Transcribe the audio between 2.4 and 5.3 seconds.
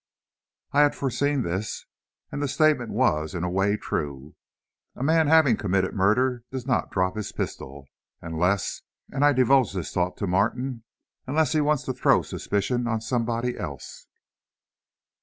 the statement was, in a way, true. A man,